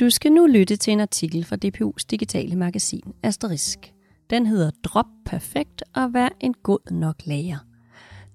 Du 0.00 0.10
skal 0.10 0.32
nu 0.32 0.46
lytte 0.46 0.76
til 0.76 0.92
en 0.92 1.00
artikel 1.00 1.44
fra 1.44 1.56
DPU's 1.64 2.06
digitale 2.10 2.56
magasin 2.56 3.14
Asterisk. 3.22 3.92
Den 4.30 4.46
hedder 4.46 4.70
Drop 4.84 5.06
perfekt 5.26 5.82
og 5.94 6.14
vær 6.14 6.28
en 6.40 6.54
god 6.62 6.90
nok 6.90 7.16
lærer. 7.24 7.58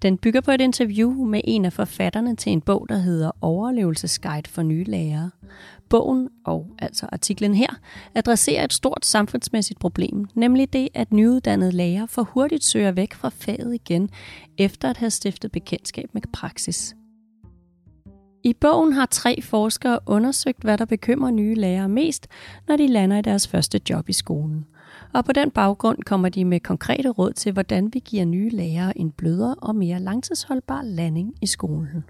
Den 0.02 0.18
bygger 0.18 0.42
på 0.42 0.52
et 0.52 0.62
interview 0.62 1.26
med 1.26 1.42
en 1.44 1.66
af 1.66 1.74
forfatterne 1.74 2.36
til 2.36 2.52
en 2.52 2.62
bog, 2.62 2.86
der 2.90 2.98
hedder 2.98 3.32
Overlevelsesguide 3.42 4.50
for 4.50 4.62
nye 4.62 4.84
lærere. 4.84 5.30
Bogen, 5.90 6.30
og 6.46 6.68
altså 6.80 7.08
artiklen 7.12 7.56
her, 7.56 7.80
adresserer 8.16 8.64
et 8.64 8.74
stort 8.74 9.06
samfundsmæssigt 9.06 9.80
problem, 9.80 10.26
nemlig 10.36 10.74
det, 10.74 10.90
at 10.94 11.14
nyuddannede 11.14 11.72
lærere 11.72 12.08
for 12.08 12.24
hurtigt 12.24 12.64
søger 12.64 12.92
væk 12.92 13.14
fra 13.14 13.30
faget 13.30 13.74
igen, 13.74 14.10
efter 14.58 14.90
at 14.90 14.98
have 14.98 15.12
stiftet 15.12 15.52
bekendtskab 15.52 16.10
med 16.14 16.22
praksis. 16.34 16.96
I 18.46 18.54
bogen 18.54 18.94
har 18.94 19.06
tre 19.06 19.42
forskere 19.42 20.00
undersøgt, 20.06 20.64
hvad 20.64 20.78
der 20.78 20.86
bekymrer 20.86 21.32
nye 21.32 21.56
lærere 21.56 21.90
mest, 21.90 22.28
når 22.68 22.78
de 22.78 22.88
lander 22.88 23.18
i 23.18 23.22
deres 23.22 23.48
første 23.48 23.82
job 23.90 24.10
i 24.10 24.14
skolen. 24.14 24.66
Og 25.14 25.26
på 25.26 25.32
den 25.32 25.52
baggrund 25.52 25.98
kommer 26.06 26.30
de 26.30 26.46
med 26.46 26.60
konkrete 26.60 27.10
råd 27.10 27.34
til, 27.34 27.52
hvordan 27.52 27.94
vi 27.94 28.00
giver 28.00 28.26
nye 28.26 28.50
lærere 28.50 28.98
en 28.98 29.12
blødere 29.12 29.56
og 29.56 29.76
mere 29.76 30.00
langtidsholdbar 30.00 30.82
landing 30.82 31.36
i 31.42 31.48
skolen. 31.48 32.04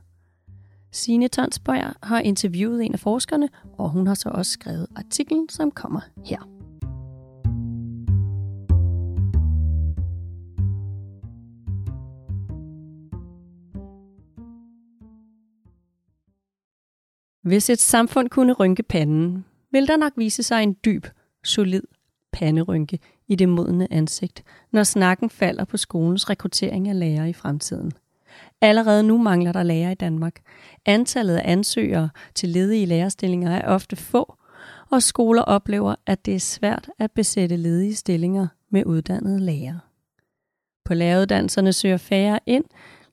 Signe 0.91 1.27
Tonsbøjer 1.27 1.93
har 2.03 2.19
interviewet 2.19 2.85
en 2.85 2.93
af 2.93 2.99
forskerne, 2.99 3.49
og 3.77 3.89
hun 3.89 4.07
har 4.07 4.13
så 4.13 4.29
også 4.29 4.51
skrevet 4.51 4.87
artiklen, 4.95 5.49
som 5.49 5.71
kommer 5.71 6.01
her. 6.25 6.62
Hvis 17.43 17.69
et 17.69 17.79
samfund 17.79 18.29
kunne 18.29 18.53
rynke 18.53 18.83
panden, 18.83 19.45
vil 19.71 19.87
der 19.87 19.97
nok 19.97 20.13
vise 20.15 20.43
sig 20.43 20.63
en 20.63 20.75
dyb, 20.85 21.07
solid 21.43 21.83
panderynke 22.31 22.99
i 23.27 23.35
det 23.35 23.49
modne 23.49 23.93
ansigt, 23.93 24.43
når 24.71 24.83
snakken 24.83 25.29
falder 25.29 25.65
på 25.65 25.77
skolens 25.77 26.29
rekruttering 26.29 26.89
af 26.89 26.99
lærere 26.99 27.29
i 27.29 27.33
fremtiden. 27.33 27.91
Allerede 28.61 29.03
nu 29.03 29.17
mangler 29.17 29.51
der 29.51 29.63
lærere 29.63 29.91
i 29.91 29.95
Danmark. 29.95 30.41
Antallet 30.85 31.35
af 31.35 31.51
ansøgere 31.51 32.09
til 32.35 32.49
ledige 32.49 32.85
lærerstillinger 32.85 33.51
er 33.51 33.67
ofte 33.67 33.95
få, 33.95 34.35
og 34.89 35.03
skoler 35.03 35.41
oplever, 35.41 35.95
at 36.05 36.25
det 36.25 36.35
er 36.35 36.39
svært 36.39 36.89
at 36.99 37.11
besætte 37.11 37.55
ledige 37.55 37.95
stillinger 37.95 38.47
med 38.69 38.85
uddannede 38.85 39.39
lærere. 39.39 39.79
På 40.85 40.93
læreruddannelserne 40.93 41.73
søger 41.73 41.97
færre 41.97 42.39
ind, 42.45 42.65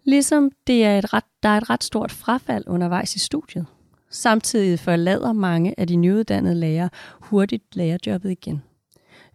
ligesom 0.05 0.51
det 0.67 0.85
er 0.85 0.99
et 0.99 1.13
ret, 1.13 1.25
der 1.43 1.49
er 1.49 1.57
et 1.57 1.71
ret 1.71 1.85
stort 1.85 2.13
frafald 2.13 2.65
undervejs 2.67 3.17
i 3.17 3.19
studiet. 3.19 3.67
Samtidig 4.11 4.79
forlader 4.79 5.33
mange 5.33 5.75
af 5.81 5.87
de 5.87 5.97
nyuddannede 5.97 6.55
lærere 6.55 6.91
hurtigt 7.21 7.77
lærerjobbet 7.77 8.31
igen. 8.31 8.63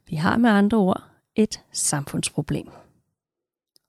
Vi 0.10 0.16
har 0.16 0.38
med 0.38 0.50
andre 0.50 0.78
ord 0.78 1.04
et 1.36 1.62
samfundsproblem. 1.72 2.68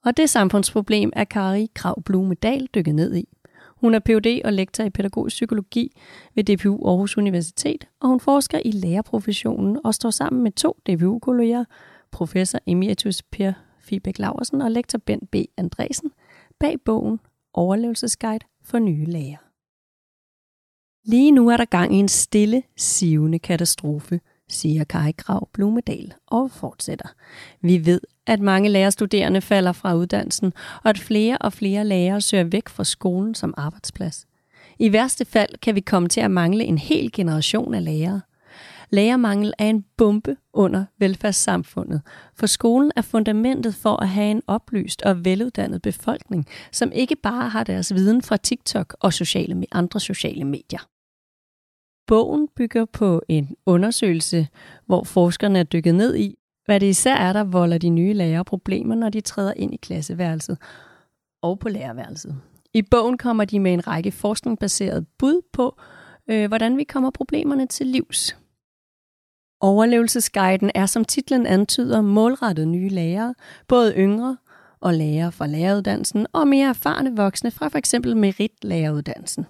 Og 0.04 0.16
det 0.16 0.30
samfundsproblem 0.30 1.12
er 1.16 1.24
Kari 1.24 1.70
Krav 1.74 2.02
Blumedal 2.02 2.68
dykket 2.74 2.94
ned 2.94 3.16
i. 3.16 3.28
Hun 3.76 3.94
er 3.94 3.98
Ph.D. 3.98 4.40
og 4.44 4.52
lektor 4.52 4.84
i 4.84 4.90
pædagogisk 4.90 5.34
psykologi 5.34 5.96
ved 6.34 6.44
DPU 6.44 6.88
Aarhus 6.88 7.18
Universitet, 7.18 7.88
og 8.00 8.08
hun 8.08 8.20
forsker 8.20 8.60
i 8.64 8.70
lærerprofessionen 8.70 9.78
og 9.84 9.94
står 9.94 10.10
sammen 10.10 10.42
med 10.42 10.52
to 10.52 10.76
DPU-kolleger, 10.86 11.64
professor 12.10 12.58
emeritus 12.66 13.22
Per 13.22 13.52
Fibæk 13.80 14.18
Laversen 14.18 14.62
og 14.62 14.70
lektor 14.70 14.98
Bent 14.98 15.30
B. 15.30 15.36
Andresen, 15.56 16.10
bag 16.60 16.76
bogen 16.84 17.20
Overlevelsesguide 17.54 18.44
for 18.64 18.78
nye 18.78 19.04
lærere. 19.04 19.45
Lige 21.08 21.30
nu 21.30 21.48
er 21.48 21.56
der 21.56 21.64
gang 21.64 21.94
i 21.94 21.98
en 21.98 22.08
stille, 22.08 22.62
sivende 22.76 23.38
katastrofe, 23.38 24.20
siger 24.48 24.84
Kai 24.84 25.12
Krav 25.12 25.48
Blumedal 25.52 26.14
og 26.26 26.50
fortsætter. 26.50 27.08
Vi 27.60 27.86
ved, 27.86 28.00
at 28.26 28.40
mange 28.40 28.68
lærerstuderende 28.68 29.40
falder 29.40 29.72
fra 29.72 29.94
uddannelsen, 29.94 30.52
og 30.84 30.90
at 30.90 30.98
flere 30.98 31.38
og 31.38 31.52
flere 31.52 31.84
lærere 31.84 32.20
søger 32.20 32.44
væk 32.44 32.68
fra 32.68 32.84
skolen 32.84 33.34
som 33.34 33.54
arbejdsplads. 33.56 34.26
I 34.78 34.92
værste 34.92 35.24
fald 35.24 35.58
kan 35.62 35.74
vi 35.74 35.80
komme 35.80 36.08
til 36.08 36.20
at 36.20 36.30
mangle 36.30 36.64
en 36.64 36.78
hel 36.78 37.12
generation 37.12 37.74
af 37.74 37.84
lærere. 37.84 38.20
Lærermangel 38.90 39.52
er 39.58 39.66
en 39.66 39.84
bombe 39.96 40.36
under 40.52 40.84
velfærdssamfundet, 40.98 42.02
for 42.34 42.46
skolen 42.46 42.92
er 42.96 43.02
fundamentet 43.02 43.74
for 43.74 44.02
at 44.02 44.08
have 44.08 44.30
en 44.30 44.42
oplyst 44.46 45.02
og 45.02 45.24
veluddannet 45.24 45.82
befolkning, 45.82 46.46
som 46.72 46.92
ikke 46.92 47.16
bare 47.16 47.48
har 47.48 47.64
deres 47.64 47.94
viden 47.94 48.22
fra 48.22 48.36
TikTok 48.36 48.96
og 49.00 49.12
sociale, 49.12 49.64
andre 49.72 50.00
sociale 50.00 50.44
medier. 50.44 50.88
Bogen 52.06 52.48
bygger 52.56 52.84
på 52.84 53.22
en 53.28 53.56
undersøgelse, 53.66 54.48
hvor 54.86 55.04
forskerne 55.04 55.58
er 55.58 55.62
dykket 55.62 55.94
ned 55.94 56.16
i, 56.16 56.38
hvad 56.64 56.80
det 56.80 56.86
især 56.86 57.14
er, 57.14 57.32
der 57.32 57.44
volder 57.44 57.78
de 57.78 57.88
nye 57.88 58.12
lærere 58.12 58.44
problemer, 58.44 58.94
når 58.94 59.08
de 59.08 59.20
træder 59.20 59.52
ind 59.56 59.74
i 59.74 59.76
klasseværelset 59.76 60.58
og 61.42 61.58
på 61.58 61.68
lærerværelset. 61.68 62.36
I 62.74 62.82
bogen 62.82 63.18
kommer 63.18 63.44
de 63.44 63.60
med 63.60 63.72
en 63.72 63.86
række 63.86 64.12
forskningsbaserede 64.12 65.06
bud 65.18 65.42
på, 65.52 65.76
øh, 66.30 66.48
hvordan 66.48 66.76
vi 66.76 66.84
kommer 66.84 67.10
problemerne 67.10 67.66
til 67.66 67.86
livs. 67.86 68.36
Overlevelsesguiden 69.60 70.70
er, 70.74 70.86
som 70.86 71.04
titlen 71.04 71.46
antyder, 71.46 72.00
målrettet 72.00 72.68
nye 72.68 72.88
lærere, 72.88 73.34
både 73.68 73.94
yngre 73.96 74.36
og 74.80 74.94
lærere 74.94 75.32
fra 75.32 75.46
læreruddannelsen 75.46 76.26
og 76.32 76.48
mere 76.48 76.68
erfarne 76.68 77.16
voksne 77.16 77.50
fra 77.50 77.68
f.eks. 77.68 77.94
meritlæreruddannelsen. 78.16 79.46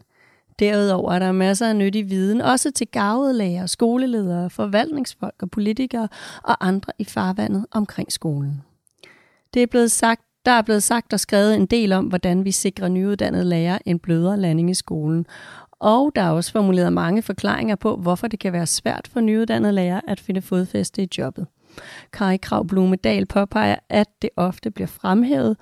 Derudover 0.58 1.12
er 1.12 1.18
der 1.18 1.32
masser 1.32 1.68
af 1.68 1.76
nyttig 1.76 2.10
viden, 2.10 2.40
også 2.40 2.70
til 2.70 2.86
gavede 2.86 3.32
lærere, 3.32 3.68
skoleledere, 3.68 4.50
forvaltningsfolk 4.50 5.42
og 5.42 5.50
politikere 5.50 6.08
og 6.42 6.66
andre 6.66 6.92
i 6.98 7.04
farvandet 7.04 7.66
omkring 7.70 8.12
skolen. 8.12 8.62
Det 9.54 9.62
er 9.62 9.66
blevet 9.66 9.90
sagt, 9.90 10.22
der 10.46 10.52
er 10.52 10.62
blevet 10.62 10.82
sagt 10.82 11.12
og 11.12 11.20
skrevet 11.20 11.54
en 11.54 11.66
del 11.66 11.92
om, 11.92 12.06
hvordan 12.06 12.44
vi 12.44 12.50
sikrer 12.50 12.88
nyuddannede 12.88 13.44
lærere 13.44 13.88
en 13.88 13.98
blødere 13.98 14.36
landing 14.36 14.70
i 14.70 14.74
skolen. 14.74 15.26
Og 15.72 16.12
der 16.16 16.22
er 16.22 16.30
også 16.30 16.52
formuleret 16.52 16.92
mange 16.92 17.22
forklaringer 17.22 17.76
på, 17.76 17.96
hvorfor 17.96 18.26
det 18.28 18.38
kan 18.38 18.52
være 18.52 18.66
svært 18.66 19.08
for 19.12 19.20
nyuddannede 19.20 19.72
lærere 19.72 20.00
at 20.08 20.20
finde 20.20 20.42
fodfæste 20.42 21.02
i 21.02 21.08
jobbet. 21.18 21.46
Kari 22.12 22.36
Krav 22.36 22.66
Blumedal 22.66 23.26
påpeger, 23.26 23.76
at 23.88 24.08
det 24.22 24.30
ofte 24.36 24.70
bliver 24.70 24.86
fremhævet, 24.86 25.56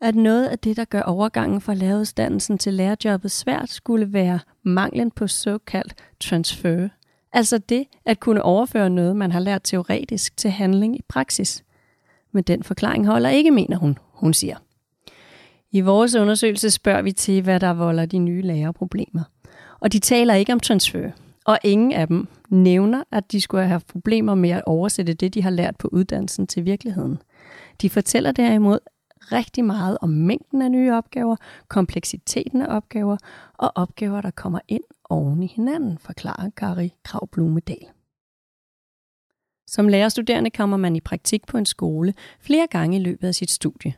at 0.00 0.14
noget 0.14 0.46
af 0.46 0.58
det, 0.58 0.76
der 0.76 0.84
gør 0.84 1.02
overgangen 1.02 1.60
fra 1.60 1.74
læreruddannelsen 1.74 2.58
til 2.58 2.74
lærerjobbet 2.74 3.30
svært, 3.30 3.70
skulle 3.70 4.12
være 4.12 4.38
manglen 4.62 5.10
på 5.10 5.26
såkaldt 5.26 5.94
transfer. 6.20 6.88
Altså 7.32 7.58
det 7.58 7.86
at 8.06 8.20
kunne 8.20 8.42
overføre 8.42 8.90
noget, 8.90 9.16
man 9.16 9.32
har 9.32 9.40
lært 9.40 9.62
teoretisk 9.62 10.36
til 10.36 10.50
handling 10.50 10.96
i 10.96 11.02
praksis. 11.08 11.64
Men 12.32 12.42
den 12.42 12.62
forklaring 12.62 13.06
holder 13.06 13.28
ikke, 13.28 13.50
mener 13.50 13.76
hun, 13.76 13.98
hun 14.12 14.34
siger. 14.34 14.56
I 15.72 15.80
vores 15.80 16.14
undersøgelse 16.14 16.70
spørger 16.70 17.02
vi 17.02 17.12
til, 17.12 17.42
hvad 17.42 17.60
der 17.60 17.72
volder 17.72 18.06
de 18.06 18.18
nye 18.18 18.42
lærerproblemer. 18.42 19.22
Og 19.80 19.92
de 19.92 19.98
taler 19.98 20.34
ikke 20.34 20.52
om 20.52 20.60
transfer. 20.60 21.10
Og 21.44 21.58
ingen 21.64 21.92
af 21.92 22.06
dem 22.06 22.28
nævner, 22.48 23.02
at 23.12 23.32
de 23.32 23.40
skulle 23.40 23.66
have 23.66 23.80
problemer 23.88 24.34
med 24.34 24.50
at 24.50 24.62
oversætte 24.66 25.14
det, 25.14 25.34
de 25.34 25.42
har 25.42 25.50
lært 25.50 25.76
på 25.76 25.88
uddannelsen 25.92 26.46
til 26.46 26.64
virkeligheden. 26.64 27.18
De 27.82 27.90
fortæller 27.90 28.32
derimod, 28.32 28.78
rigtig 29.32 29.64
meget 29.64 29.98
om 30.00 30.08
mængden 30.08 30.62
af 30.62 30.70
nye 30.70 30.92
opgaver, 30.92 31.36
kompleksiteten 31.68 32.62
af 32.62 32.76
opgaver 32.76 33.16
og 33.58 33.72
opgaver, 33.74 34.20
der 34.20 34.30
kommer 34.30 34.60
ind 34.68 34.84
oven 35.10 35.42
i 35.42 35.46
hinanden, 35.46 35.98
forklarer 35.98 36.50
Kari 36.56 36.94
Krav 37.04 37.28
Blumedal. 37.28 37.86
Som 39.66 39.88
lærerstuderende 39.88 40.50
kommer 40.50 40.76
man 40.76 40.96
i 40.96 41.00
praktik 41.00 41.46
på 41.46 41.56
en 41.56 41.66
skole 41.66 42.14
flere 42.40 42.66
gange 42.70 42.96
i 42.96 43.02
løbet 43.02 43.28
af 43.28 43.34
sit 43.34 43.50
studie. 43.50 43.94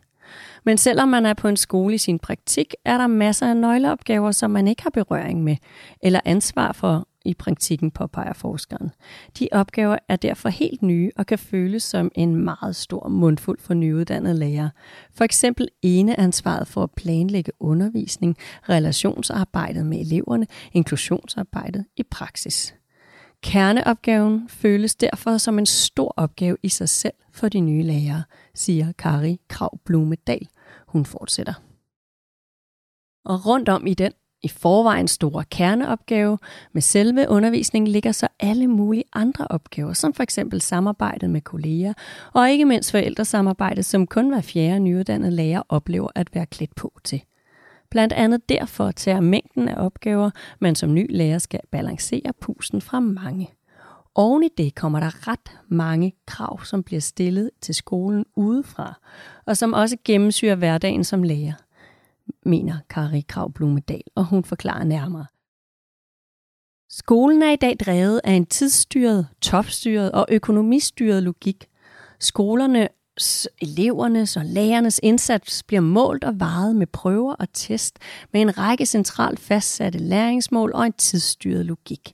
Men 0.65 0.79
selvom 0.79 1.09
man 1.09 1.27
er 1.27 1.35
på 1.35 1.49
en 1.49 1.57
skole 1.57 1.95
i 1.95 1.99
sin 1.99 2.19
praktik, 2.19 2.75
er 2.85 2.99
der 2.99 3.07
masser 3.07 3.47
af 3.47 3.57
nøgleopgaver, 3.57 4.31
som 4.31 4.51
man 4.51 4.69
ikke 4.69 4.83
har 4.83 4.91
berøring 4.91 5.45
med, 5.45 5.57
eller 6.03 6.21
ansvar 6.25 6.73
for 6.73 7.09
i 7.25 7.35
praktikken, 7.35 7.91
påpeger 7.91 8.33
forskeren. 8.33 8.91
De 9.39 9.49
opgaver 9.53 9.97
er 10.09 10.17
derfor 10.17 10.49
helt 10.49 10.83
nye 10.83 11.11
og 11.17 11.27
kan 11.27 11.39
føles 11.39 11.83
som 11.83 12.11
en 12.15 12.37
meget 12.37 12.77
stor 12.77 13.09
mundfuld 13.09 13.59
for 13.61 13.75
nyuddannede 13.75 14.39
lærere. 14.39 14.71
For 15.15 15.25
eksempel 15.25 15.69
ene 15.83 16.21
ansvaret 16.21 16.69
for 16.69 16.83
at 16.83 16.91
planlægge 16.97 17.53
undervisning, 17.61 18.37
relationsarbejdet 18.69 19.87
med 19.87 20.01
eleverne, 20.01 20.47
inklusionsarbejdet 20.73 21.85
i 21.97 22.03
praksis. 22.03 22.75
Kerneopgaven 23.43 24.49
føles 24.49 24.95
derfor 24.95 25.39
som 25.39 25.59
en 25.59 25.67
stor 25.67 26.15
opgave 26.17 26.57
i 26.63 26.69
sig 26.69 26.89
selv 26.89 27.15
for 27.33 27.49
de 27.49 27.61
nye 27.61 27.83
lærere, 27.83 28.23
siger 28.55 28.93
Kari 28.99 29.41
Krav 29.49 29.79
Blumedal. 29.85 30.49
Hun 30.87 31.05
fortsætter. 31.05 31.55
Og 33.25 33.47
rundt 33.47 33.69
om 33.69 33.87
i 33.87 33.95
den 33.95 34.13
i 34.43 34.49
forvejen 34.49 35.09
store 35.09 35.45
kerneopgave. 35.45 36.39
Med 36.73 36.83
selve 36.83 37.29
undervisningen 37.29 37.93
ligger 37.93 38.13
så 38.13 38.29
alle 38.41 38.67
mulige 38.67 39.05
andre 39.13 39.47
opgaver, 39.51 39.93
som 39.93 40.15
for 40.15 40.23
eksempel 40.23 40.61
samarbejdet 40.61 41.31
med 41.31 41.41
kolleger, 41.41 41.93
og 42.33 42.51
ikke 42.51 42.65
mindst 42.65 42.91
forældresamarbejdet, 42.91 43.85
som 43.85 44.07
kun 44.07 44.29
hver 44.29 44.41
fjerde 44.41 44.81
nyuddannede 44.81 45.33
lærer 45.33 45.63
oplever 45.69 46.09
at 46.15 46.35
være 46.35 46.47
klædt 46.47 46.75
på 46.75 46.93
til. 47.05 47.23
Blandt 47.93 48.13
andet 48.13 48.49
derfor 48.49 48.91
tager 48.91 49.21
mængden 49.21 49.69
af 49.69 49.85
opgaver, 49.85 50.31
man 50.61 50.75
som 50.75 50.95
ny 50.95 51.07
lærer 51.11 51.39
skal 51.39 51.61
balancere 51.71 52.33
pusten 52.41 52.81
fra 52.81 53.01
mange. 53.01 53.51
Oven 54.15 54.43
i 54.45 54.49
det 54.59 54.75
kommer 54.75 55.01
der 55.01 55.29
ret 55.29 55.59
mange 55.69 56.13
krav, 56.27 56.65
som 56.65 56.83
bliver 56.83 57.01
stillet 57.01 57.51
til 57.61 57.75
skolen 57.75 58.25
udefra, 58.37 59.01
og 59.47 59.57
som 59.57 59.73
også 59.73 59.97
gennemsyrer 60.05 60.55
hverdagen 60.55 61.05
som 61.05 61.23
lærer, 61.23 61.53
mener 62.49 62.79
Kari 62.91 63.21
Krav 63.29 63.53
Blumedal, 63.53 64.03
og 64.15 64.25
hun 64.25 64.45
forklarer 64.45 64.85
nærmere. 64.85 65.27
Skolen 66.91 67.43
er 67.43 67.51
i 67.51 67.57
dag 67.57 67.77
drevet 67.81 68.21
af 68.25 68.33
en 68.33 68.47
tidsstyret, 68.47 69.29
topstyret 69.41 70.13
og 70.13 70.27
økonomistyret 70.31 71.23
logik. 71.23 71.69
Skolerne 72.21 72.89
elevernes 73.61 74.37
og 74.37 74.45
lærernes 74.45 75.01
indsats 75.03 75.63
bliver 75.63 75.81
målt 75.81 76.25
og 76.25 76.41
varet 76.41 76.77
med 76.77 76.87
prøver 76.87 77.35
og 77.35 77.47
test 77.53 77.99
med 78.33 78.41
en 78.41 78.59
række 78.59 78.87
centralt 78.87 79.41
fastsatte 79.41 79.99
læringsmål 79.99 80.73
og 80.75 80.87
en 80.87 80.93
tidsstyret 80.93 81.67
logik. 81.67 82.13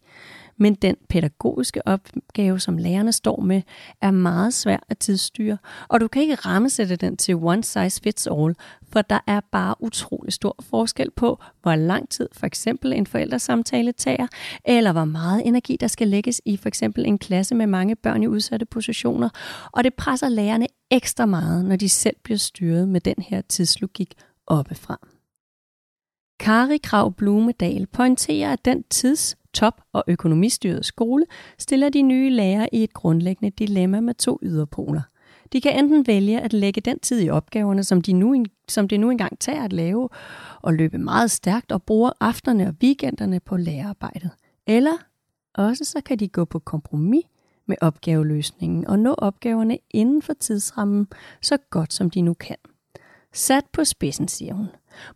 Men 0.60 0.74
den 0.74 0.96
pædagogiske 1.08 1.88
opgave, 1.88 2.60
som 2.60 2.78
lærerne 2.78 3.12
står 3.12 3.40
med, 3.40 3.62
er 4.02 4.10
meget 4.10 4.54
svær 4.54 4.78
at 4.88 4.98
tidsstyre, 4.98 5.58
og 5.88 6.00
du 6.00 6.08
kan 6.08 6.22
ikke 6.22 6.34
rammesætte 6.34 6.96
den 6.96 7.16
til 7.16 7.34
one 7.34 7.64
size 7.64 8.00
fits 8.04 8.26
all, 8.26 8.54
for 8.92 9.02
der 9.02 9.18
er 9.26 9.40
bare 9.52 9.74
utrolig 9.80 10.32
stor 10.32 10.56
forskel 10.70 11.10
på, 11.10 11.38
hvor 11.62 11.74
lang 11.74 12.08
tid 12.08 12.28
for 12.32 12.46
eksempel 12.46 12.92
en 12.92 13.06
forældresamtale 13.06 13.92
tager, 13.92 14.26
eller 14.64 14.92
hvor 14.92 15.04
meget 15.04 15.46
energi 15.46 15.76
der 15.80 15.86
skal 15.86 16.08
lægges 16.08 16.40
i 16.44 16.56
for 16.56 16.68
eksempel 16.68 17.06
en 17.06 17.18
klasse 17.18 17.54
med 17.54 17.66
mange 17.66 17.96
børn 17.96 18.22
i 18.22 18.26
udsatte 18.26 18.66
positioner, 18.66 19.28
og 19.72 19.84
det 19.84 19.94
presser 19.94 20.28
lærerne 20.28 20.66
ekstra 20.90 21.26
meget, 21.26 21.64
når 21.64 21.76
de 21.76 21.88
selv 21.88 22.16
bliver 22.22 22.38
styret 22.38 22.88
med 22.88 23.00
den 23.00 23.14
her 23.18 23.40
tidslogik 23.40 24.14
oppefra. 24.46 25.08
Kari 26.40 26.76
Krav 26.76 27.12
Blumedal 27.12 27.86
pointerer, 27.86 28.52
at 28.52 28.64
den 28.64 28.82
tids 28.82 29.36
top- 29.52 29.82
og 29.92 30.04
økonomistyrede 30.08 30.82
skole 30.82 31.24
stiller 31.58 31.88
de 31.88 32.02
nye 32.02 32.30
lærere 32.30 32.74
i 32.74 32.84
et 32.84 32.92
grundlæggende 32.92 33.50
dilemma 33.50 34.00
med 34.00 34.14
to 34.14 34.38
yderpoler. 34.42 35.02
De 35.52 35.60
kan 35.60 35.78
enten 35.78 36.06
vælge 36.06 36.40
at 36.40 36.52
lægge 36.52 36.80
den 36.80 36.98
tid 36.98 37.22
i 37.22 37.30
opgaverne, 37.30 37.84
som 37.84 38.02
de 38.02 38.12
nu, 38.12 38.44
som 38.68 38.88
det 38.88 39.00
nu 39.00 39.10
engang 39.10 39.38
tager 39.38 39.64
at 39.64 39.72
lave, 39.72 40.08
og 40.62 40.74
løbe 40.74 40.98
meget 40.98 41.30
stærkt 41.30 41.72
og 41.72 41.82
bruge 41.82 42.12
aftenerne 42.20 42.68
og 42.68 42.74
weekenderne 42.82 43.40
på 43.40 43.56
lærerarbejdet. 43.56 44.30
Eller 44.66 44.96
også 45.54 45.84
så 45.84 46.00
kan 46.00 46.18
de 46.18 46.28
gå 46.28 46.44
på 46.44 46.58
kompromis 46.58 47.24
med 47.68 47.76
opgaveløsningen 47.80 48.86
og 48.86 48.98
nå 48.98 49.14
opgaverne 49.18 49.78
inden 49.90 50.22
for 50.22 50.32
tidsrammen 50.32 51.06
så 51.42 51.56
godt 51.70 51.92
som 51.92 52.10
de 52.10 52.22
nu 52.22 52.34
kan. 52.34 52.56
Sat 53.32 53.64
på 53.72 53.84
spidsen, 53.84 54.28
siger 54.28 54.54
hun 54.54 54.66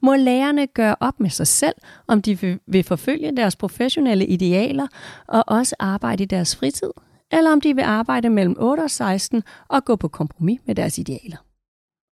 må 0.00 0.16
lærerne 0.16 0.66
gøre 0.66 0.96
op 1.00 1.20
med 1.20 1.30
sig 1.30 1.46
selv, 1.46 1.74
om 2.06 2.22
de 2.22 2.58
vil 2.66 2.82
forfølge 2.82 3.36
deres 3.36 3.56
professionelle 3.56 4.26
idealer 4.26 4.86
og 5.28 5.44
også 5.46 5.76
arbejde 5.78 6.22
i 6.22 6.26
deres 6.26 6.56
fritid, 6.56 6.90
eller 7.32 7.52
om 7.52 7.60
de 7.60 7.74
vil 7.74 7.82
arbejde 7.82 8.30
mellem 8.30 8.56
8 8.58 8.80
og 8.80 8.90
16 8.90 9.42
og 9.68 9.84
gå 9.84 9.96
på 9.96 10.08
kompromis 10.08 10.60
med 10.66 10.74
deres 10.74 10.98
idealer. 10.98 11.36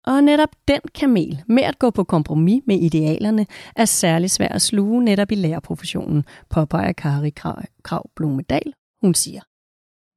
Og 0.06 0.24
netop 0.24 0.48
den 0.68 0.80
kamel 0.94 1.42
med 1.46 1.62
at 1.62 1.78
gå 1.78 1.90
på 1.90 2.04
kompromis 2.04 2.62
med 2.66 2.76
idealerne 2.76 3.46
er 3.76 3.84
særlig 3.84 4.30
svær 4.30 4.48
at 4.48 4.62
sluge 4.62 5.04
netop 5.04 5.32
i 5.32 5.34
lærerprofessionen, 5.34 6.24
påpeger 6.50 6.92
Kari 6.92 7.30
Krav 7.82 8.10
Blomedal. 8.16 8.72
Hun 9.02 9.14
siger, 9.14 9.40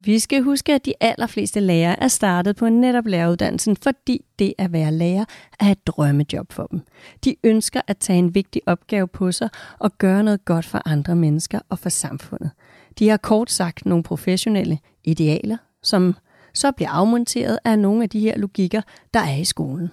vi 0.05 0.19
skal 0.19 0.41
huske, 0.41 0.73
at 0.73 0.85
de 0.85 0.93
allerfleste 0.99 1.59
lærere 1.59 2.03
er 2.03 2.07
startet 2.07 2.55
på 2.55 2.69
netop 2.69 3.07
læreruddannelsen, 3.07 3.77
fordi 3.77 4.25
det 4.39 4.53
at 4.57 4.73
være 4.73 4.91
lærer 4.91 5.25
er 5.59 5.71
et 5.71 5.87
drømmejob 5.87 6.51
for 6.51 6.67
dem. 6.71 6.81
De 7.23 7.35
ønsker 7.43 7.81
at 7.87 7.97
tage 7.97 8.19
en 8.19 8.35
vigtig 8.35 8.61
opgave 8.65 9.07
på 9.07 9.31
sig 9.31 9.49
og 9.79 9.97
gøre 9.97 10.23
noget 10.23 10.45
godt 10.45 10.65
for 10.65 10.81
andre 10.85 11.15
mennesker 11.15 11.59
og 11.69 11.79
for 11.79 11.89
samfundet. 11.89 12.51
De 12.99 13.09
har 13.09 13.17
kort 13.17 13.51
sagt 13.51 13.85
nogle 13.85 14.03
professionelle 14.03 14.79
idealer, 15.03 15.57
som 15.83 16.15
så 16.53 16.71
bliver 16.71 16.89
afmonteret 16.89 17.59
af 17.65 17.79
nogle 17.79 18.03
af 18.03 18.09
de 18.09 18.19
her 18.19 18.37
logikker, 18.37 18.81
der 19.13 19.19
er 19.19 19.35
i 19.35 19.45
skolen. 19.45 19.89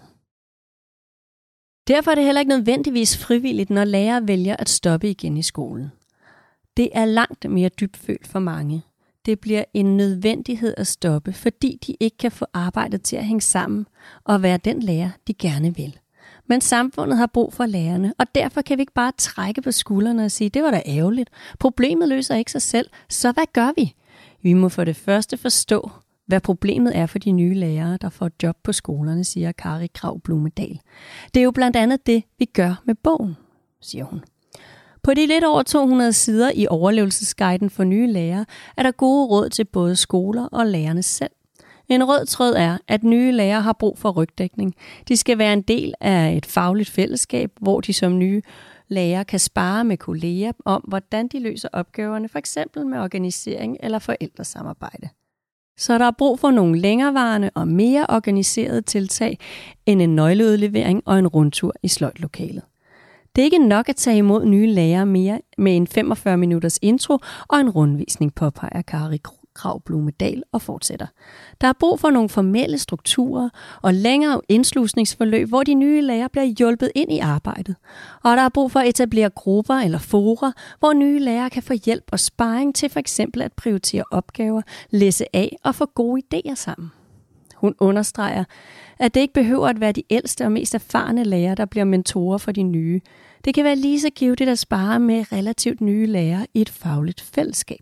Derfor 1.89 2.11
er 2.11 2.15
det 2.15 2.25
heller 2.25 2.41
ikke 2.41 2.57
nødvendigvis 2.57 3.19
frivilligt, 3.19 3.71
når 3.71 3.85
lærere 3.85 4.29
vælger 4.29 4.57
at 4.59 4.69
stoppe 4.69 5.11
igen 5.11 5.37
i 5.37 5.43
skolen. 5.43 5.93
Det 6.77 6.89
er 6.93 7.05
langt 7.05 7.51
mere 7.51 7.69
dybfølt 7.69 8.27
for 8.27 8.39
mange 8.39 8.83
det 9.27 9.41
bliver 9.41 9.65
en 9.75 9.97
nødvendighed 9.97 10.75
at 10.77 10.87
stoppe, 10.87 11.33
fordi 11.33 11.79
de 11.87 11.97
ikke 12.01 12.17
kan 12.17 12.33
få 12.33 12.47
arbejdet 12.53 13.03
til 13.03 13.17
at 13.17 13.25
hænge 13.25 13.41
sammen 13.41 13.87
og 14.25 14.43
være 14.43 14.57
den 14.57 14.83
lærer, 14.83 15.11
de 15.27 15.35
gerne 15.35 15.77
vil. 15.77 15.99
Men 16.47 16.61
samfundet 16.61 17.19
har 17.19 17.27
brug 17.27 17.53
for 17.53 17.67
lærerne, 17.67 18.15
og 18.19 18.27
derfor 18.35 18.63
kan 18.63 18.79
vi 18.79 18.83
ikke 18.83 18.93
bare 18.93 19.13
trække 19.19 19.63
på 19.63 19.73
skuldrene 19.73 20.25
og 20.25 20.31
sige, 20.31 20.51
det 20.51 20.63
var 20.63 20.71
da 20.71 20.83
ærgerligt. 20.87 21.31
Problemet 21.59 22.09
løser 22.09 22.35
ikke 22.35 22.53
sig 22.53 22.63
selv, 22.63 22.91
så 23.09 23.33
hvad 23.33 23.45
gør 23.53 23.73
vi? 23.77 23.95
Vi 24.43 24.53
må 24.53 24.69
for 24.69 24.85
det 24.85 24.97
første 24.97 25.37
forstå, 25.37 25.91
hvad 26.27 26.41
problemet 26.41 26.97
er 26.97 27.07
for 27.07 27.19
de 27.19 27.33
nye 27.33 27.55
lærere, 27.55 27.99
der 28.01 28.09
får 28.09 28.31
job 28.43 28.57
på 28.65 28.73
skolerne, 28.73 29.25
siger 29.25 29.53
Kari 29.53 29.87
Krav 29.95 30.21
Blumedal. 30.21 30.81
Det 31.35 31.41
er 31.41 31.45
jo 31.45 31.51
blandt 31.51 31.77
andet 31.77 32.07
det, 32.07 32.23
vi 32.39 32.45
gør 32.45 32.83
med 32.85 32.95
bogen, 32.95 33.37
siger 33.81 34.05
hun. 34.05 34.21
På 35.03 35.15
de 35.15 35.27
lidt 35.27 35.45
over 35.45 35.63
200 35.63 36.13
sider 36.13 36.51
i 36.55 36.67
overlevelsesguiden 36.71 37.71
for 37.71 37.85
nye 37.85 38.07
lærere 38.07 38.47
er 38.77 38.83
der 38.83 38.91
gode 38.91 39.27
råd 39.27 39.49
til 39.49 39.65
både 39.65 39.97
skoler 39.97 40.47
og 40.47 40.67
lærerne 40.67 41.03
selv. 41.03 41.31
En 41.89 42.09
rød 42.09 42.27
tråd 42.27 42.55
er, 42.55 42.79
at 42.89 43.05
nye 43.05 43.33
lærere 43.33 43.63
har 43.63 43.73
brug 43.73 43.99
for 43.99 44.11
rygdækning. 44.11 44.75
De 45.09 45.17
skal 45.17 45.39
være 45.39 45.53
en 45.53 45.63
del 45.63 45.95
af 46.01 46.37
et 46.37 46.47
fagligt 46.47 46.91
fællesskab, 46.91 47.51
hvor 47.61 47.81
de 47.81 47.93
som 47.93 48.19
nye 48.19 48.43
lærere 48.89 49.25
kan 49.25 49.39
spare 49.39 49.85
med 49.85 49.97
kolleger 49.97 50.53
om, 50.65 50.85
hvordan 50.89 51.29
de 51.29 51.41
løser 51.41 51.69
opgaverne, 51.73 52.29
for 52.29 52.39
eksempel 52.39 52.87
med 52.87 52.99
organisering 52.99 53.77
eller 53.81 53.99
forældresamarbejde. 53.99 55.09
Så 55.79 55.99
der 55.99 56.05
er 56.05 56.15
brug 56.19 56.39
for 56.39 56.51
nogle 56.51 56.79
længerevarende 56.79 57.51
og 57.55 57.69
mere 57.69 58.07
organiserede 58.09 58.83
tiltag 58.83 59.39
end 59.87 60.03
en 60.03 60.17
nøgleudlevering 60.17 61.03
og 61.07 61.19
en 61.19 61.27
rundtur 61.27 61.75
i 61.83 61.89
sløjtlokalet. 61.89 62.63
Det 63.37 63.43
er 63.43 63.45
ikke 63.45 63.69
nok 63.69 63.89
at 63.89 63.97
tage 63.97 64.17
imod 64.17 64.45
nye 64.45 64.67
lærere 64.67 65.07
mere 65.07 65.41
med 65.59 65.77
en 65.77 65.87
45 65.87 66.37
minutters 66.37 66.79
intro 66.83 67.19
og 67.49 67.61
en 67.61 67.71
rundvisning, 67.71 68.35
påpeger 68.35 68.83
Kari 68.83 69.19
Krav 69.55 69.83
Blumedal 69.85 70.43
og 70.53 70.63
fortsætter. 70.63 71.07
Der 71.61 71.67
er 71.67 71.73
brug 71.81 72.01
for 72.01 72.11
nogle 72.11 72.29
formelle 72.29 72.79
strukturer 72.79 73.49
og 73.83 73.95
længere 73.95 74.41
indslusningsforløb, 74.49 75.49
hvor 75.49 75.63
de 75.63 75.75
nye 75.75 76.01
lærere 76.01 76.29
bliver 76.29 76.45
hjulpet 76.45 76.91
ind 76.95 77.13
i 77.13 77.19
arbejdet. 77.19 77.77
Og 78.25 78.37
der 78.37 78.43
er 78.43 78.49
brug 78.49 78.73
for 78.73 78.81
at 78.81 78.89
etablere 78.89 79.31
grupper 79.31 79.75
eller 79.75 79.99
fora, 79.99 80.53
hvor 80.79 80.93
nye 80.93 81.19
lærere 81.19 81.51
kan 81.51 81.63
få 81.63 81.75
hjælp 81.85 82.05
og 82.13 82.21
sparring 82.21 82.75
til 82.75 82.91
for 82.91 83.01
eksempel 83.01 83.43
at 83.43 83.53
prioritere 83.53 84.05
opgaver, 84.11 84.63
læse 84.91 85.37
af 85.37 85.57
og 85.65 85.75
få 85.75 85.87
gode 85.95 86.23
idéer 86.35 86.55
sammen. 86.55 86.91
Hun 87.61 87.75
understreger, 87.79 88.45
at 88.99 89.15
det 89.15 89.21
ikke 89.21 89.35
behøver 89.35 89.69
at 89.69 89.81
være 89.81 89.93
de 89.93 90.03
ældste 90.11 90.45
og 90.45 90.53
mest 90.53 90.75
erfarne 90.75 91.25
lærere, 91.25 91.55
der 91.55 91.65
bliver 91.65 91.85
mentorer 91.85 92.39
for 92.39 92.53
de 92.53 92.63
nye. 92.63 93.01
Det 93.45 93.55
kan 93.55 93.65
være 93.65 93.77
lige 93.77 94.01
så 94.01 94.11
givet 94.11 94.41
at 94.41 94.59
spare 94.59 95.01
med 95.01 95.33
relativt 95.33 95.81
nye 95.81 96.07
lærere 96.07 96.47
i 96.55 96.61
et 96.61 96.69
fagligt 96.69 97.21
fællesskab. 97.21 97.81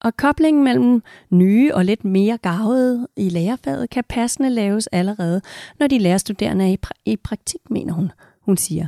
Og 0.00 0.16
koblingen 0.16 0.64
mellem 0.64 1.02
nye 1.30 1.74
og 1.74 1.84
lidt 1.84 2.04
mere 2.04 2.38
gavede 2.38 3.08
i 3.16 3.28
lærerfaget 3.28 3.90
kan 3.90 4.04
passende 4.08 4.50
laves 4.50 4.86
allerede, 4.86 5.40
når 5.78 5.86
de 5.86 5.98
lærerstuderende 5.98 6.64
er 6.64 6.68
i, 6.68 6.76
pra- 6.86 7.02
i 7.04 7.16
praktik, 7.16 7.60
mener 7.70 7.92
hun. 7.92 8.12
Hun 8.40 8.56
siger, 8.56 8.86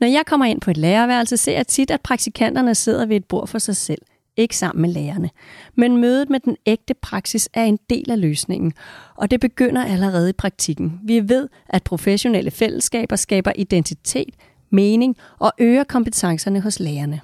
når 0.00 0.06
jeg 0.06 0.26
kommer 0.26 0.46
ind 0.46 0.60
på 0.60 0.70
et 0.70 0.76
lærerværelse, 0.76 1.36
ser 1.36 1.52
jeg 1.52 1.66
tit, 1.66 1.90
at 1.90 2.00
praktikanterne 2.00 2.74
sidder 2.74 3.06
ved 3.06 3.16
et 3.16 3.24
bord 3.24 3.46
for 3.46 3.58
sig 3.58 3.76
selv 3.76 4.02
ikke 4.36 4.56
sammen 4.56 4.82
med 4.82 4.90
lærerne. 4.90 5.30
Men 5.74 5.96
mødet 5.96 6.30
med 6.30 6.40
den 6.40 6.56
ægte 6.66 6.94
praksis 6.94 7.48
er 7.54 7.64
en 7.64 7.78
del 7.90 8.10
af 8.10 8.20
løsningen, 8.20 8.72
og 9.16 9.30
det 9.30 9.40
begynder 9.40 9.84
allerede 9.84 10.30
i 10.30 10.32
praktikken. 10.32 11.00
Vi 11.04 11.28
ved, 11.28 11.48
at 11.68 11.82
professionelle 11.82 12.50
fællesskaber 12.50 13.16
skaber 13.16 13.52
identitet, 13.56 14.34
mening 14.70 15.16
og 15.38 15.52
øger 15.58 15.84
kompetencerne 15.84 16.60
hos 16.60 16.80
lærerne. 16.80 17.20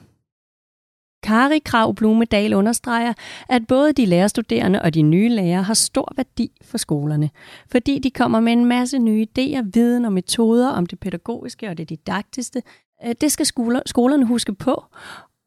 Kari 1.22 1.58
Krav 1.58 1.94
Blumedal 1.94 2.54
understreger, 2.54 3.12
at 3.48 3.66
både 3.66 3.92
de 3.92 4.06
lærerstuderende 4.06 4.82
og 4.82 4.94
de 4.94 5.02
nye 5.02 5.28
lærere 5.28 5.62
har 5.62 5.74
stor 5.74 6.12
værdi 6.16 6.50
for 6.64 6.78
skolerne, 6.78 7.30
fordi 7.70 7.98
de 7.98 8.10
kommer 8.10 8.40
med 8.40 8.52
en 8.52 8.64
masse 8.64 8.98
nye 8.98 9.26
idéer, 9.38 9.62
viden 9.72 10.04
og 10.04 10.12
metoder 10.12 10.68
om 10.68 10.86
det 10.86 11.00
pædagogiske 11.00 11.68
og 11.68 11.78
det 11.78 11.88
didaktiske. 11.88 12.62
Øh, 13.06 13.14
det 13.20 13.32
skal 13.32 13.46
skolerne 13.86 14.26
huske 14.26 14.54
på, 14.54 14.84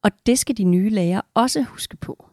og 0.04 0.12
det 0.26 0.40
skal 0.40 0.58
de 0.58 0.64
nye 0.64 0.90
lærere 0.90 1.22
også 1.34 1.62
huske 1.62 1.98
på. 1.98 2.26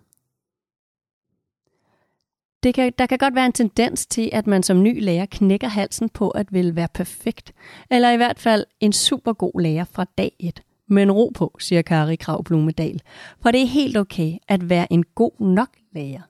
Det 2.63 2.75
kan, 2.75 2.93
der 2.99 3.07
kan 3.07 3.19
godt 3.19 3.35
være 3.35 3.47
en 3.47 3.53
tendens 3.53 4.07
til, 4.07 4.31
at 4.33 4.47
man 4.47 4.63
som 4.63 4.83
ny 4.83 5.03
lærer 5.03 5.27
knækker 5.27 5.69
halsen 5.69 6.09
på 6.09 6.31
at 6.31 6.53
ville 6.53 6.77
være 6.77 6.89
perfekt, 6.95 7.53
eller 7.91 8.11
i 8.11 8.17
hvert 8.17 8.39
fald 8.39 8.65
en 8.81 8.93
super 8.93 9.33
god 9.33 9.61
lærer 9.61 9.85
fra 9.85 10.05
dag 10.19 10.33
et. 10.39 10.63
Men 10.89 11.13
ro 11.13 11.33
på, 11.35 11.57
siger 11.59 11.83
Kari 11.83 12.17
Krav 12.17 12.45
Blumedal, 12.45 13.03
for 13.43 13.51
det 13.51 13.63
er 13.63 13.67
helt 13.67 13.97
okay 13.97 14.37
at 14.49 14.69
være 14.69 14.93
en 14.93 15.05
god 15.15 15.41
nok 15.41 15.69
lærer. 15.93 16.23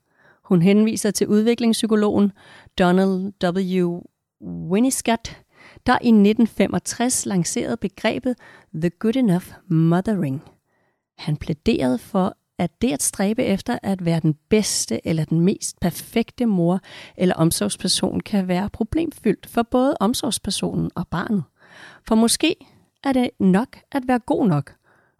Hun 0.44 0.62
henviser 0.62 1.10
til 1.10 1.28
udviklingspsykologen 1.28 2.32
Donald 2.78 3.32
W. 3.44 4.00
Winniscott, 4.70 5.42
der 5.86 5.92
i 5.92 6.08
1965 6.08 7.26
lancerede 7.26 7.76
begrebet 7.76 8.34
The 8.74 8.90
Good 8.90 9.16
Enough 9.16 9.46
Mothering. 9.68 10.55
Han 11.18 11.36
plæderede 11.36 11.98
for, 11.98 12.36
at 12.58 12.82
det 12.82 12.92
at 12.92 13.02
stræbe 13.02 13.44
efter 13.44 13.78
at 13.82 14.04
være 14.04 14.20
den 14.20 14.34
bedste 14.48 15.06
eller 15.06 15.24
den 15.24 15.40
mest 15.40 15.80
perfekte 15.80 16.46
mor 16.46 16.80
eller 17.16 17.34
omsorgsperson 17.34 18.20
kan 18.20 18.48
være 18.48 18.70
problemfyldt 18.70 19.46
for 19.46 19.62
både 19.62 19.96
omsorgspersonen 20.00 20.90
og 20.94 21.08
barnet. 21.08 21.44
For 22.08 22.14
måske 22.14 22.56
er 23.04 23.12
det 23.12 23.30
nok 23.40 23.78
at 23.92 24.02
være 24.08 24.18
god 24.18 24.46
nok. 24.46 24.74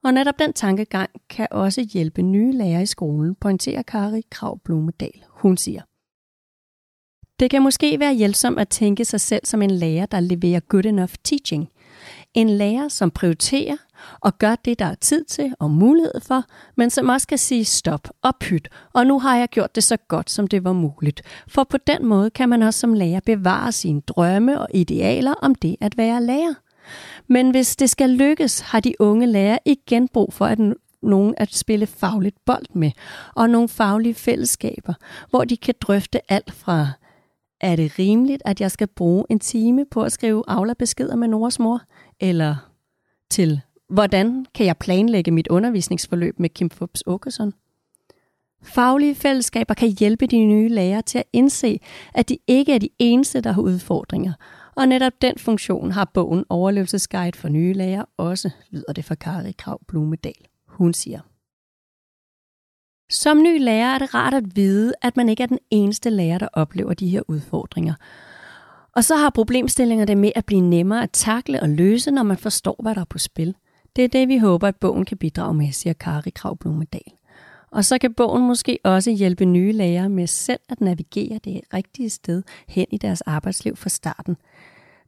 Og 0.04 0.14
netop 0.14 0.38
den 0.38 0.52
tankegang 0.52 1.10
kan 1.28 1.48
også 1.50 1.88
hjælpe 1.92 2.22
nye 2.22 2.52
lærere 2.52 2.82
i 2.82 2.86
skolen, 2.86 3.34
pointerer 3.34 3.82
Kari 3.82 4.22
Krav 4.30 4.58
Blomedal. 4.64 5.24
Hun 5.28 5.56
siger, 5.56 5.82
det 7.40 7.50
kan 7.50 7.62
måske 7.62 8.00
være 8.00 8.14
hjælpsomt 8.14 8.58
at 8.58 8.68
tænke 8.68 9.04
sig 9.04 9.20
selv 9.20 9.44
som 9.44 9.62
en 9.62 9.70
lærer, 9.70 10.06
der 10.06 10.20
leverer 10.20 10.60
good 10.60 10.86
enough 10.86 11.14
teaching. 11.24 11.68
En 12.36 12.48
lærer, 12.48 12.88
som 12.88 13.10
prioriterer 13.10 13.76
og 14.20 14.38
gør 14.38 14.54
det, 14.64 14.78
der 14.78 14.84
er 14.84 14.94
tid 14.94 15.24
til 15.24 15.54
og 15.58 15.70
mulighed 15.70 16.20
for, 16.20 16.44
men 16.76 16.90
som 16.90 17.08
også 17.08 17.26
kan 17.26 17.38
sige 17.38 17.64
stop 17.64 18.08
og 18.22 18.36
pyt, 18.40 18.68
og 18.92 19.06
nu 19.06 19.18
har 19.18 19.36
jeg 19.36 19.48
gjort 19.48 19.74
det 19.74 19.84
så 19.84 19.96
godt, 20.08 20.30
som 20.30 20.46
det 20.46 20.64
var 20.64 20.72
muligt. 20.72 21.22
For 21.48 21.64
på 21.64 21.76
den 21.86 22.06
måde 22.06 22.30
kan 22.30 22.48
man 22.48 22.62
også 22.62 22.80
som 22.80 22.94
lærer 22.94 23.20
bevare 23.20 23.72
sine 23.72 24.00
drømme 24.00 24.60
og 24.60 24.68
idealer 24.74 25.34
om 25.34 25.54
det 25.54 25.76
at 25.80 25.96
være 25.96 26.22
lærer. 26.22 26.54
Men 27.26 27.50
hvis 27.50 27.76
det 27.76 27.90
skal 27.90 28.10
lykkes, 28.10 28.60
har 28.60 28.80
de 28.80 28.94
unge 28.98 29.26
lærere 29.26 29.58
igen 29.64 30.08
brug 30.08 30.32
for 30.32 30.46
at 30.46 30.58
nogen 31.02 31.34
at 31.36 31.54
spille 31.54 31.86
fagligt 31.86 32.36
bold 32.46 32.66
med, 32.74 32.90
og 33.34 33.50
nogle 33.50 33.68
faglige 33.68 34.14
fællesskaber, 34.14 34.94
hvor 35.30 35.44
de 35.44 35.56
kan 35.56 35.74
drøfte 35.80 36.32
alt 36.32 36.52
fra 36.52 36.88
er 37.60 37.76
det 37.76 37.98
rimeligt, 37.98 38.42
at 38.44 38.60
jeg 38.60 38.70
skal 38.70 38.86
bruge 38.86 39.24
en 39.30 39.38
time 39.38 39.84
på 39.90 40.02
at 40.02 40.12
skrive 40.12 40.44
aulabeskeder 40.46 41.16
med 41.16 41.28
Noras 41.28 41.58
mor? 41.58 41.80
Eller 42.20 42.70
til, 43.30 43.60
hvordan 43.88 44.46
kan 44.54 44.66
jeg 44.66 44.76
planlægge 44.76 45.30
mit 45.30 45.48
undervisningsforløb 45.48 46.38
med 46.38 46.48
Kim 46.48 46.70
Fubs 46.70 47.02
Åkesson? 47.06 47.52
Faglige 48.62 49.14
fællesskaber 49.14 49.74
kan 49.74 49.88
hjælpe 49.88 50.26
de 50.26 50.44
nye 50.44 50.68
lærere 50.68 51.02
til 51.02 51.18
at 51.18 51.24
indse, 51.32 51.80
at 52.14 52.28
de 52.28 52.38
ikke 52.46 52.74
er 52.74 52.78
de 52.78 52.88
eneste, 52.98 53.40
der 53.40 53.52
har 53.52 53.62
udfordringer. 53.62 54.32
Og 54.74 54.88
netop 54.88 55.12
den 55.22 55.38
funktion 55.38 55.90
har 55.90 56.10
bogen 56.14 56.44
Overlevelsesguide 56.48 57.38
for 57.38 57.48
nye 57.48 57.72
lærere 57.72 58.06
også, 58.16 58.50
lyder 58.70 58.92
det 58.92 59.04
fra 59.04 59.14
Kari 59.14 59.52
Krav 59.52 59.80
Blumedal. 59.88 60.46
Hun 60.66 60.94
siger, 60.94 61.20
som 63.10 63.42
ny 63.42 63.62
lærer 63.62 63.94
er 63.94 63.98
det 63.98 64.14
rart 64.14 64.34
at 64.34 64.56
vide, 64.56 64.92
at 65.02 65.16
man 65.16 65.28
ikke 65.28 65.42
er 65.42 65.46
den 65.46 65.58
eneste 65.70 66.10
lærer, 66.10 66.38
der 66.38 66.48
oplever 66.52 66.94
de 66.94 67.08
her 67.08 67.22
udfordringer. 67.28 67.94
Og 68.96 69.04
så 69.04 69.16
har 69.16 69.30
problemstillinger 69.30 70.04
det 70.04 70.18
med 70.18 70.32
at 70.34 70.44
blive 70.44 70.60
nemmere 70.60 71.02
at 71.02 71.10
takle 71.12 71.62
og 71.62 71.68
løse, 71.68 72.10
når 72.10 72.22
man 72.22 72.36
forstår, 72.36 72.76
hvad 72.82 72.94
der 72.94 73.00
er 73.00 73.04
på 73.04 73.18
spil. 73.18 73.54
Det 73.96 74.04
er 74.04 74.08
det, 74.08 74.28
vi 74.28 74.38
håber, 74.38 74.68
at 74.68 74.76
bogen 74.76 75.04
kan 75.04 75.16
bidrage 75.16 75.54
med, 75.54 75.72
siger 75.72 75.92
Kari 75.92 76.30
Kravblomedal. 76.30 77.12
Og 77.70 77.84
så 77.84 77.98
kan 77.98 78.14
bogen 78.14 78.46
måske 78.46 78.78
også 78.84 79.10
hjælpe 79.10 79.44
nye 79.44 79.72
lærere 79.72 80.08
med 80.08 80.26
selv 80.26 80.60
at 80.68 80.80
navigere 80.80 81.40
det 81.44 81.60
rigtige 81.74 82.10
sted 82.10 82.42
hen 82.68 82.86
i 82.90 82.98
deres 82.98 83.20
arbejdsliv 83.20 83.76
fra 83.76 83.88
starten. 83.88 84.36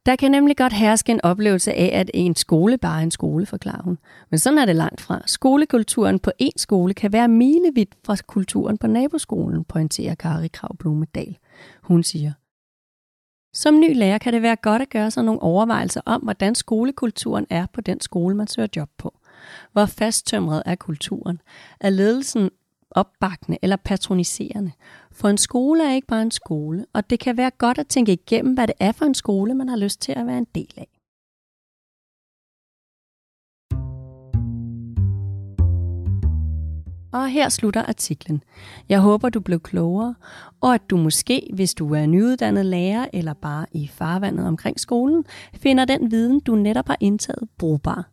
Der 0.06 0.16
kan 0.16 0.30
nemlig 0.30 0.56
godt 0.56 0.72
herske 0.72 1.12
en 1.12 1.20
oplevelse 1.24 1.72
af, 1.72 1.90
at 2.00 2.10
en 2.14 2.36
skole 2.36 2.78
bare 2.78 2.98
er 2.98 3.02
en 3.02 3.10
skole, 3.10 3.46
forklarer 3.46 3.82
hun. 3.82 3.98
Men 4.30 4.38
sådan 4.38 4.58
er 4.58 4.66
det 4.66 4.76
langt 4.76 5.00
fra. 5.00 5.22
Skolekulturen 5.26 6.18
på 6.18 6.30
en 6.38 6.52
skole 6.56 6.94
kan 6.94 7.12
være 7.12 7.28
milevidt 7.28 7.94
fra 8.04 8.16
kulturen 8.26 8.78
på 8.78 8.86
naboskolen, 8.86 9.64
pointerer 9.64 10.14
Kari 10.14 10.48
Krav 10.48 10.76
Blomedal. 10.76 11.36
Hun 11.82 12.02
siger, 12.02 12.32
som 13.52 13.80
ny 13.80 13.96
lærer 13.96 14.18
kan 14.18 14.32
det 14.32 14.42
være 14.42 14.56
godt 14.56 14.82
at 14.82 14.90
gøre 14.90 15.10
sig 15.10 15.24
nogle 15.24 15.42
overvejelser 15.42 16.00
om, 16.06 16.20
hvordan 16.20 16.54
skolekulturen 16.54 17.46
er 17.50 17.66
på 17.72 17.80
den 17.80 18.00
skole, 18.00 18.36
man 18.36 18.46
søger 18.46 18.68
job 18.76 18.88
på. 18.98 19.18
Hvor 19.72 19.86
fasttømret 19.86 20.62
er 20.66 20.74
kulturen? 20.74 21.40
Er 21.80 21.90
ledelsen 21.90 22.50
opbakkende 22.90 23.58
eller 23.62 23.76
patroniserende? 23.76 24.72
For 25.12 25.28
en 25.28 25.38
skole 25.38 25.88
er 25.88 25.94
ikke 25.94 26.06
bare 26.06 26.22
en 26.22 26.30
skole, 26.30 26.86
og 26.92 27.10
det 27.10 27.20
kan 27.20 27.36
være 27.36 27.50
godt 27.50 27.78
at 27.78 27.86
tænke 27.86 28.12
igennem, 28.12 28.54
hvad 28.54 28.66
det 28.66 28.74
er 28.80 28.92
for 28.92 29.04
en 29.04 29.14
skole, 29.14 29.54
man 29.54 29.68
har 29.68 29.76
lyst 29.76 30.00
til 30.00 30.12
at 30.12 30.26
være 30.26 30.38
en 30.38 30.46
del 30.54 30.74
af. 30.76 30.97
Og 37.18 37.28
her 37.28 37.48
slutter 37.48 37.82
artiklen. 37.82 38.42
Jeg 38.88 39.00
håber, 39.00 39.28
du 39.28 39.40
blev 39.40 39.60
klogere, 39.60 40.14
og 40.60 40.74
at 40.74 40.90
du 40.90 40.96
måske, 40.96 41.50
hvis 41.54 41.74
du 41.74 41.94
er 41.94 42.06
nyuddannet 42.06 42.66
lærer 42.66 43.06
eller 43.12 43.34
bare 43.34 43.66
i 43.72 43.88
farvandet 43.88 44.46
omkring 44.46 44.80
skolen, 44.80 45.24
finder 45.54 45.84
den 45.84 46.10
viden, 46.10 46.40
du 46.40 46.54
netop 46.54 46.86
har 46.86 46.96
indtaget, 47.00 47.48
brugbar. 47.58 48.10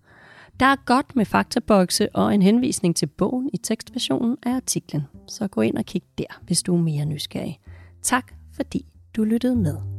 Der 0.59 0.65
er 0.65 0.75
godt 0.85 1.15
med 1.15 1.25
faktabokse 1.25 2.15
og 2.15 2.35
en 2.35 2.41
henvisning 2.41 2.95
til 2.95 3.07
bogen 3.07 3.49
i 3.53 3.57
tekstversionen 3.57 4.37
af 4.43 4.55
artiklen, 4.55 5.03
så 5.27 5.47
gå 5.47 5.61
ind 5.61 5.77
og 5.77 5.85
kig 5.85 6.01
der, 6.17 6.41
hvis 6.41 6.63
du 6.63 6.75
er 6.75 6.81
mere 6.81 7.05
nysgerrig. 7.05 7.59
Tak 8.01 8.33
fordi 8.55 8.85
du 9.15 9.23
lyttede 9.23 9.55
med. 9.55 9.94